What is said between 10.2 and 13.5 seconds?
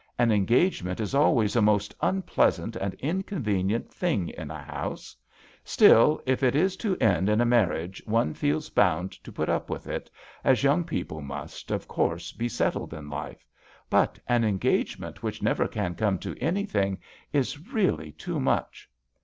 as young people must, of course, be settled in life;